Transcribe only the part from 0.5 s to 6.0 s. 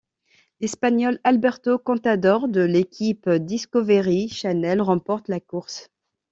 L'Espagnol Alberto Contador de l'équipe Discovery Channel remporte la course.